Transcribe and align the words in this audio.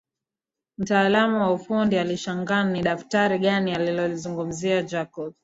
Mtaalamu 0.77 1.41
wa 1.41 1.51
ufundi 1.53 1.97
alishangaa 1.97 2.63
ni 2.63 2.81
daftari 2.81 3.39
gani 3.39 3.73
analolizungumzia 3.75 4.83
Jacob 4.83 5.33